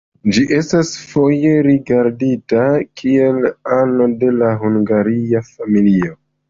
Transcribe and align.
Ĝi 0.35 0.43
estas 0.59 0.93
foje 1.09 1.51
rigardita 1.67 2.65
kiel 3.03 3.41
ano 3.79 4.11
de 4.25 4.35
la 4.43 4.53
Hungaria 4.65 5.49
familio. 5.55 6.23